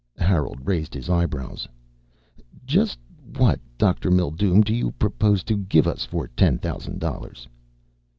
Harold 0.17 0.57
raised 0.65 0.95
his 0.95 1.11
eyebrows. 1.11 1.67
"Just 2.65 2.97
what, 3.37 3.59
Dr. 3.77 4.09
Mildume, 4.09 4.61
do 4.61 4.73
you 4.73 4.89
propose 4.93 5.43
to 5.43 5.55
give 5.57 5.85
us 5.85 6.05
for 6.05 6.27
ten 6.29 6.57
thousand 6.57 6.97
dollars?" 6.99 7.47